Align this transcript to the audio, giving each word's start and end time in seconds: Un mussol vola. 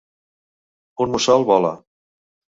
Un 1.05 1.13
mussol 1.17 1.47
vola. 1.53 1.75